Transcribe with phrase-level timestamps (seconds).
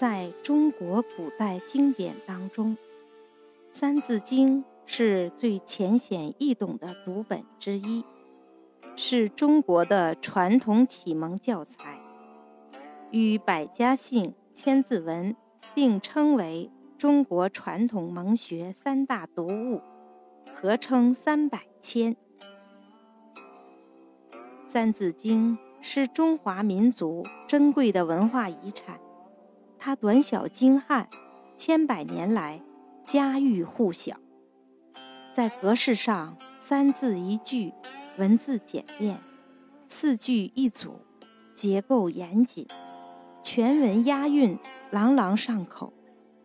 [0.00, 2.74] 在中国古代经典当中，
[3.70, 8.02] 《三字经》是最浅显易懂的读本之一，
[8.96, 12.00] 是中国的传统启蒙教材，
[13.10, 15.36] 与百家姓、千字文
[15.74, 19.82] 并称为中国传统蒙学三大读物，
[20.54, 22.16] 合称“三百千”。
[24.66, 28.98] 《三字经》是中华民族珍贵的文化遗产。
[29.82, 31.08] 它短小精悍，
[31.56, 32.60] 千百年来
[33.06, 34.14] 家喻户晓。
[35.32, 37.72] 在格式上，三字一句，
[38.18, 39.16] 文字简练；
[39.88, 41.00] 四句一组，
[41.54, 42.66] 结构严谨；
[43.42, 44.58] 全文押韵，
[44.90, 45.94] 朗朗上口，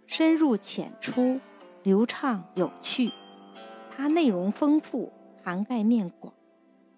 [0.07, 1.41] 深入浅出，
[1.83, 3.11] 流畅有趣。
[3.91, 5.11] 它内容丰富，
[5.43, 6.33] 涵盖面广，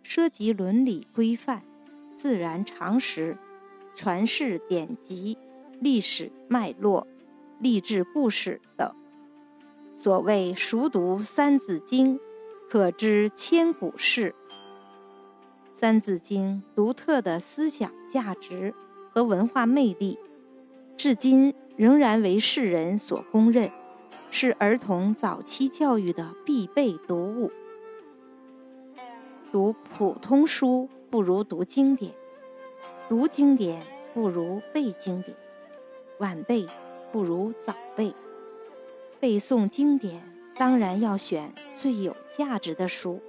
[0.03, 1.63] 涉及伦理规范、
[2.15, 3.35] 自然常识、
[3.95, 5.35] 传世典籍。
[5.79, 7.05] 历史脉络、
[7.59, 8.91] 励志故事等。
[9.93, 12.17] 所谓熟读《三字经》，
[12.69, 14.33] 可知千古事。
[15.79, 18.73] 《三字经》独特的思想价值
[19.11, 20.17] 和文化魅力，
[20.95, 23.71] 至今仍然为世人所公认，
[24.31, 27.51] 是儿童早期教育的必备读物。
[29.51, 32.11] 读普通书不如读经典，
[33.07, 33.81] 读经典
[34.13, 35.37] 不如背经典。
[36.19, 36.65] 晚背
[37.11, 38.13] 不如早背，
[39.19, 40.21] 背诵经典
[40.55, 43.21] 当然要选最有价值的书。